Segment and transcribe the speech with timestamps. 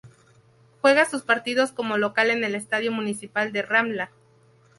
[0.81, 4.11] Juega sus partidos como local en el Estadio Municipal de Ramla.